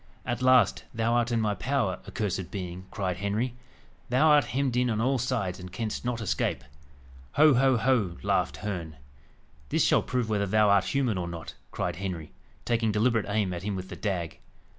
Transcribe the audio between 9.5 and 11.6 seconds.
"This shall prove whether thou art human or not,"